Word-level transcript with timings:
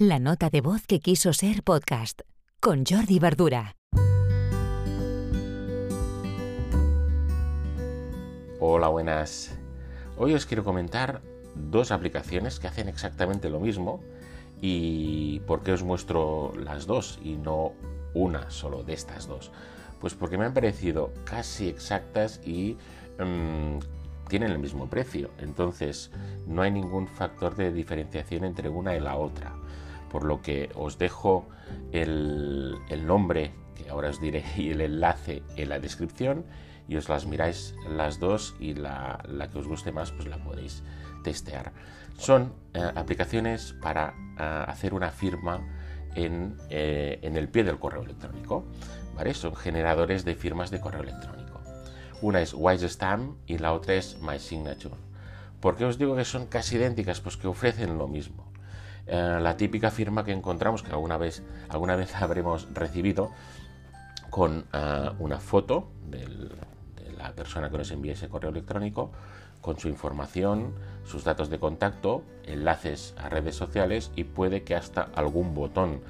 La 0.00 0.20
nota 0.20 0.48
de 0.48 0.60
voz 0.60 0.86
que 0.86 1.00
quiso 1.00 1.32
ser 1.32 1.64
podcast 1.64 2.20
con 2.60 2.84
Jordi 2.86 3.18
Verdura. 3.18 3.74
Hola, 8.60 8.86
buenas. 8.86 9.58
Hoy 10.16 10.34
os 10.34 10.46
quiero 10.46 10.62
comentar 10.62 11.20
dos 11.56 11.90
aplicaciones 11.90 12.60
que 12.60 12.68
hacen 12.68 12.88
exactamente 12.88 13.50
lo 13.50 13.58
mismo 13.58 14.00
y 14.60 15.40
por 15.48 15.64
qué 15.64 15.72
os 15.72 15.82
muestro 15.82 16.52
las 16.54 16.86
dos 16.86 17.18
y 17.24 17.34
no 17.34 17.72
una 18.14 18.52
solo 18.52 18.84
de 18.84 18.92
estas 18.92 19.26
dos. 19.26 19.50
Pues 20.00 20.14
porque 20.14 20.38
me 20.38 20.44
han 20.44 20.54
parecido 20.54 21.12
casi 21.24 21.66
exactas 21.66 22.40
y 22.46 22.76
mm, 23.18 23.80
tienen 24.28 24.52
el 24.52 24.60
mismo 24.60 24.86
precio. 24.86 25.30
Entonces 25.38 26.12
no 26.46 26.62
hay 26.62 26.70
ningún 26.70 27.08
factor 27.08 27.56
de 27.56 27.72
diferenciación 27.72 28.44
entre 28.44 28.68
una 28.68 28.94
y 28.94 29.00
la 29.00 29.16
otra. 29.16 29.56
Por 30.10 30.24
lo 30.24 30.40
que 30.40 30.70
os 30.74 30.98
dejo 30.98 31.48
el, 31.92 32.78
nombre, 33.06 33.52
que 33.74 33.90
ahora 33.90 34.08
os 34.08 34.20
diré, 34.20 34.44
y 34.56 34.70
el 34.70 34.80
enlace 34.80 35.42
en 35.56 35.68
la 35.68 35.78
descripción 35.78 36.44
y 36.88 36.96
os 36.96 37.08
las 37.08 37.26
miráis 37.26 37.74
las 37.88 38.18
dos 38.18 38.56
y 38.58 38.74
la, 38.74 39.22
que 39.52 39.58
os 39.58 39.68
guste 39.68 39.92
más 39.92 40.10
pues 40.12 40.26
la 40.26 40.42
podéis 40.42 40.82
testear. 41.22 41.72
Son 42.16 42.54
eh, 42.72 42.80
aplicaciones 42.94 43.74
para 43.82 44.14
eh, 44.38 44.64
hacer 44.66 44.94
una 44.94 45.10
firma 45.10 45.60
en, 46.14 46.56
eh, 46.70 47.18
en, 47.22 47.36
el 47.36 47.48
pie 47.48 47.64
del 47.64 47.78
correo 47.78 48.02
electrónico. 48.02 48.64
¿vale? 49.14 49.34
Son 49.34 49.54
generadores 49.54 50.24
de 50.24 50.34
firmas 50.34 50.70
de 50.70 50.80
correo 50.80 51.02
electrónico. 51.02 51.60
Una 52.22 52.40
es 52.40 52.54
WiseStamp 52.54 53.36
y 53.46 53.58
la 53.58 53.72
otra 53.72 53.94
es 53.94 54.18
MySignature. 54.20 54.96
¿Por 55.60 55.76
qué 55.76 55.84
os 55.84 55.98
digo 55.98 56.16
que 56.16 56.24
son 56.24 56.46
casi 56.46 56.76
idénticas? 56.76 57.20
Pues 57.20 57.36
que 57.36 57.48
ofrecen 57.48 57.98
lo 57.98 58.08
mismo. 58.08 58.47
Eh, 59.08 59.38
la 59.40 59.56
típica 59.56 59.90
firma 59.90 60.24
que 60.24 60.32
encontramos, 60.32 60.82
que 60.82 60.92
alguna 60.92 61.16
vez, 61.16 61.42
alguna 61.68 61.96
vez 61.96 62.14
habremos 62.20 62.68
recibido, 62.74 63.30
con 64.30 64.66
eh, 64.72 65.10
una 65.18 65.40
foto 65.40 65.88
de 66.06 66.28
la 67.16 67.32
persona 67.32 67.70
que 67.70 67.78
nos 67.78 67.90
envía 67.90 68.12
ese 68.12 68.28
correo 68.28 68.50
electrónico, 68.50 69.10
con 69.60 69.78
su 69.78 69.88
información, 69.88 70.74
sus 71.04 71.24
datos 71.24 71.50
de 71.50 71.58
contacto, 71.58 72.22
enlaces 72.44 73.14
a 73.16 73.28
redes 73.28 73.56
sociales 73.56 74.12
y 74.14 74.24
puede 74.24 74.62
que 74.62 74.74
hasta 74.76 75.08
algún 75.14 75.54
botón 75.54 76.00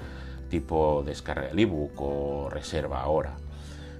tipo 0.49 1.03
descarga 1.05 1.47
el 1.47 1.59
ebook 1.59 1.99
o 2.01 2.49
reserva 2.49 3.01
ahora. 3.01 3.37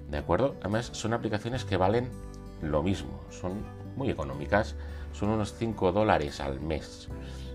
¿De 0.09 0.17
acuerdo? 0.17 0.56
Además, 0.61 0.89
son 0.94 1.13
aplicaciones 1.13 1.66
que 1.66 1.78
valen 1.78 2.09
lo 2.61 2.84
mismo, 2.84 3.22
son 3.30 3.63
muy 3.95 4.09
económicas, 4.09 4.75
son 5.13 5.30
unos 5.30 5.53
5 5.53 5.91
dólares 5.91 6.39
al 6.41 6.59
mes, 6.59 7.09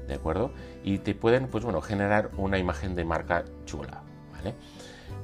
¿de 0.07 0.15
acuerdo? 0.15 0.53
Y 0.83 0.99
te 0.99 1.15
pueden, 1.15 1.49
pues 1.49 1.65
bueno, 1.65 1.81
generar 1.81 2.31
una 2.37 2.59
imagen 2.59 2.95
de 2.95 3.05
marca 3.05 3.45
chula, 3.65 4.03
¿vale? 4.33 4.55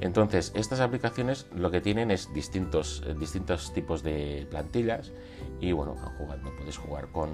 Entonces, 0.00 0.52
estas 0.54 0.80
aplicaciones 0.80 1.46
lo 1.54 1.70
que 1.70 1.80
tienen 1.80 2.10
es 2.10 2.32
distintos, 2.32 3.02
eh, 3.06 3.14
distintos 3.18 3.72
tipos 3.74 4.02
de 4.02 4.46
plantillas 4.50 5.12
y 5.60 5.72
bueno, 5.72 5.94
jugando, 6.18 6.50
puedes 6.56 6.78
jugar 6.78 7.08
con, 7.12 7.30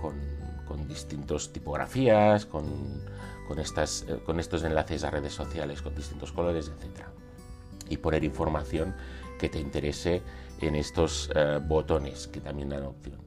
con, 0.00 0.88
distintas 0.88 1.52
tipografías, 1.52 2.46
con, 2.46 2.64
con, 3.48 3.58
estas, 3.58 4.04
eh, 4.08 4.20
con 4.24 4.38
estos 4.38 4.62
enlaces 4.62 5.04
a 5.04 5.10
redes 5.10 5.32
sociales, 5.32 5.82
con 5.82 5.94
distintos 5.94 6.32
colores, 6.32 6.68
etcétera 6.68 7.10
y 7.90 7.98
poner 7.98 8.24
información 8.24 8.94
que 9.38 9.50
te 9.50 9.58
interese 9.58 10.22
en 10.60 10.76
estos 10.76 11.30
eh, 11.34 11.58
botones 11.62 12.28
que 12.28 12.40
también 12.40 12.70
dan 12.70 12.84
opción. 12.84 13.18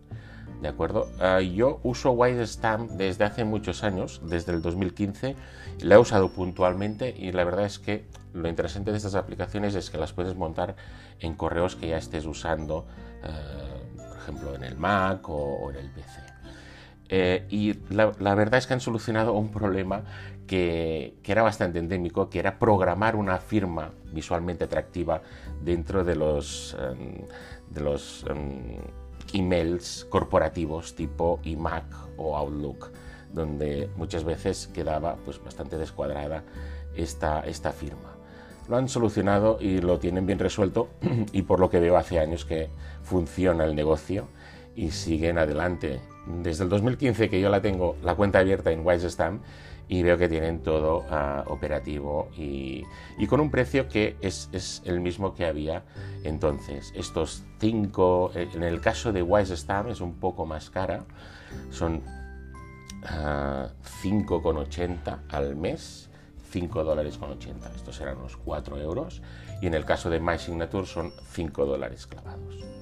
¿De 0.64 0.70
acuerdo? 0.70 1.10
Eh, 1.20 1.52
yo 1.54 1.82
uso 1.84 2.12
WiseStamp 2.12 2.92
desde 2.92 3.26
hace 3.26 3.44
muchos 3.44 3.84
años, 3.84 4.22
desde 4.24 4.54
el 4.54 4.62
2015. 4.62 5.36
La 5.82 5.96
he 5.96 5.98
usado 5.98 6.32
puntualmente 6.32 7.14
y 7.18 7.34
la 7.34 7.44
verdad 7.44 7.66
es 7.66 7.80
que 7.80 8.06
lo 8.32 8.48
interesante 8.48 8.92
de 8.92 8.96
estas 8.96 9.16
aplicaciones 9.16 9.76
es 9.76 9.90
que 9.90 9.98
las 9.98 10.14
puedes 10.14 10.38
montar 10.38 10.78
en 11.20 11.34
correos 11.34 11.76
que 11.76 11.90
ya 11.90 11.98
estés 11.98 12.26
usando, 12.26 12.88
eh, 13.26 13.98
por 13.98 14.18
ejemplo 14.18 14.56
en 14.56 14.64
el 14.64 14.78
Mac 14.78 15.28
o 15.28 15.70
en 15.70 15.76
el 15.76 15.90
PC. 15.90 16.22
Eh, 17.10 17.46
y 17.50 17.74
la, 17.94 18.34
verdad 18.34 18.58
es 18.58 18.66
que 18.66 18.74
han 18.74 18.80
solucionado 18.80 19.34
un 19.34 19.52
problema 19.52 20.06
que, 20.48 21.18
era 21.26 21.44
bastante 21.44 21.80
endémico, 21.80 22.30
que 22.30 22.40
era 22.40 22.58
programar 22.58 23.18
una 23.18 23.38
firma 23.40 23.92
visualmente 24.14 24.64
atractiva 24.64 25.22
dentro 25.62 26.06
de 26.06 26.16
los, 26.16 26.78
em, 26.80 27.28
de 27.70 27.82
los 27.82 28.26
em, 28.30 28.78
emails 29.34 30.06
corporativos 30.10 30.96
tipo 30.96 31.40
iMac 31.44 31.86
o 32.18 32.38
Outlook, 32.38 32.92
donde 33.34 33.90
muchas 33.96 34.24
veces 34.24 34.70
quedaba 34.74 35.16
pues, 35.26 35.44
bastante 35.44 35.78
descuadrada 35.78 36.44
esta, 36.96 37.42
esta 37.42 37.72
firma. 37.72 38.16
Lo 38.70 38.78
han 38.78 38.88
solucionado 38.88 39.58
y 39.60 39.82
lo 39.82 40.00
tienen 40.00 40.26
bien 40.26 40.40
resuelto 40.40 40.90
y 41.34 41.42
por 41.42 41.60
lo 41.60 41.70
que 41.70 41.80
veo 41.80 41.98
hace 41.98 42.20
años 42.20 42.46
que 42.46 42.70
funciona 43.04 43.66
el 43.66 43.76
negocio 43.76 44.28
y 44.76 44.92
siguen 44.92 45.38
adelante 45.38 46.00
desde 46.26 46.64
el 46.64 46.70
2015 46.70 47.30
que 47.30 47.42
yo 47.42 47.50
la 47.50 47.62
tengo, 47.62 47.98
la 48.02 48.16
cuenta 48.16 48.40
abierta 48.40 48.72
en 48.72 48.86
WiseStamp 48.86 49.44
y 49.88 50.04
veo 50.04 50.18
que 50.18 50.30
tienen 50.30 50.60
todo 50.60 51.06
ah, 51.10 51.44
operativo 51.48 52.30
y, 52.38 52.84
con 53.28 53.40
un 53.40 53.52
precio 53.52 53.88
que 53.88 54.16
es, 54.22 54.82
el 54.86 55.00
mismo 55.00 55.34
que 55.34 55.46
había 55.46 55.84
entonces. 56.24 56.92
Estos 56.96 57.44
5, 57.60 58.32
eh, 58.36 58.50
en 58.54 58.64
el 58.64 58.82
caso 58.82 59.12
de 59.12 59.22
WiseStamp 59.22 59.90
es 59.90 60.02
un 60.02 60.16
poco 60.20 60.46
más 60.46 60.70
cara, 60.70 61.06
son 61.72 62.02
5,80 63.04 65.00
ah, 65.06 65.20
al 65.30 65.56
mes, 65.56 66.10
5 66.52 66.84
dólares 66.84 67.18
con 67.18 67.32
80, 67.32 67.72
estos 67.76 67.96
serán 67.96 68.18
unos 68.18 68.38
4 68.38 68.80
euros 68.80 69.22
y 69.62 69.68
en 69.68 69.74
el 69.74 69.86
caso 69.86 70.10
de 70.10 70.20
MySignature 70.20 70.86
son 70.86 71.12
5 71.32 71.66
dólares 71.66 72.08
clavados. 72.08 72.73